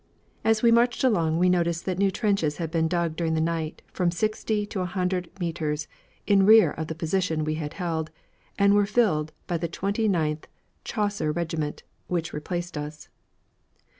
[0.43, 3.83] As we marched along we noticed that new trenches had been dug during the night
[3.93, 5.87] from sixty to a hundred metres
[6.25, 8.09] in rear of the position we had held,
[8.57, 10.47] and were filled by the Twenty ninth
[10.83, 13.09] Chasseur Regiment, which replaced us.